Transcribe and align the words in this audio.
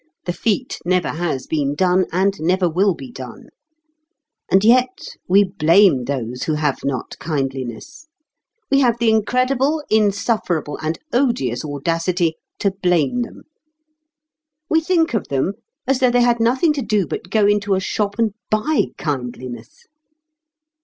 The 0.25 0.33
feat 0.33 0.79
never 0.83 1.09
has 1.09 1.45
been 1.45 1.75
done, 1.75 2.07
and 2.11 2.33
never 2.41 2.67
will 2.67 2.95
be 2.95 3.11
done. 3.11 3.49
And 4.51 4.63
yet 4.65 4.97
we 5.29 5.43
blame 5.43 6.05
those 6.05 6.41
who 6.41 6.55
have 6.55 6.79
not 6.83 7.19
kindliness. 7.19 8.07
We 8.71 8.79
have 8.79 8.97
the 8.97 9.11
incredible, 9.11 9.83
insufferable, 9.91 10.79
and 10.81 10.97
odious 11.13 11.63
audacity 11.63 12.33
to 12.57 12.71
blame 12.81 13.21
them. 13.21 13.43
We 14.71 14.81
think 14.81 15.13
of 15.13 15.27
them 15.27 15.53
as 15.85 15.99
though 15.99 16.09
they 16.09 16.21
had 16.23 16.39
nothing 16.39 16.73
to 16.73 16.81
do 16.81 17.05
but 17.05 17.29
go 17.29 17.45
into 17.45 17.75
a 17.75 17.79
shop 17.79 18.17
and 18.17 18.33
buy 18.49 18.85
kindliness. 18.97 19.85